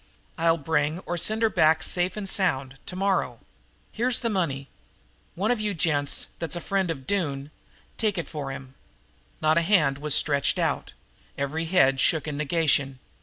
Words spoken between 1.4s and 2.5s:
her back safe and